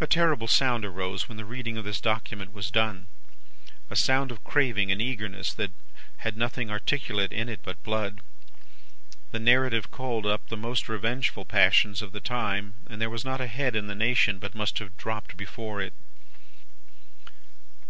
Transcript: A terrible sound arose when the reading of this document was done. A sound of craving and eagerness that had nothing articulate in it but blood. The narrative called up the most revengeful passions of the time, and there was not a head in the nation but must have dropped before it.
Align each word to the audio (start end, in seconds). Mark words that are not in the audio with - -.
A 0.00 0.06
terrible 0.06 0.48
sound 0.48 0.86
arose 0.86 1.28
when 1.28 1.36
the 1.36 1.44
reading 1.44 1.76
of 1.76 1.84
this 1.84 2.00
document 2.00 2.54
was 2.54 2.70
done. 2.70 3.08
A 3.90 3.94
sound 3.94 4.30
of 4.32 4.42
craving 4.42 4.90
and 4.90 5.02
eagerness 5.02 5.52
that 5.52 5.70
had 6.24 6.34
nothing 6.34 6.70
articulate 6.70 7.30
in 7.30 7.46
it 7.50 7.60
but 7.62 7.82
blood. 7.82 8.22
The 9.30 9.38
narrative 9.38 9.90
called 9.90 10.24
up 10.24 10.48
the 10.48 10.56
most 10.56 10.88
revengeful 10.88 11.44
passions 11.44 12.00
of 12.00 12.12
the 12.12 12.20
time, 12.22 12.72
and 12.88 13.02
there 13.02 13.10
was 13.10 13.22
not 13.26 13.42
a 13.42 13.46
head 13.48 13.76
in 13.76 13.86
the 13.86 13.94
nation 13.94 14.38
but 14.38 14.54
must 14.54 14.78
have 14.78 14.96
dropped 14.96 15.36
before 15.36 15.82
it. 15.82 15.92